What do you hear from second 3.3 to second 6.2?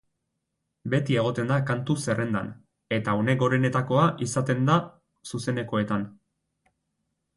gorenetakoa izaten da zuzenekoetan.